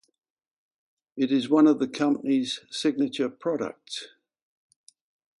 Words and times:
It 1.15 1.31
is 1.31 1.47
one 1.47 1.67
of 1.67 1.77
the 1.77 1.87
company's 1.87 2.61
signature 2.71 3.29
products. 3.29 4.07